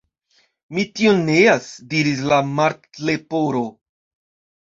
"Mi 0.77 0.85
tion 0.99 1.19
neas," 1.27 1.67
diris 1.91 2.23
la 2.31 2.39
Martleporo. 2.61 3.63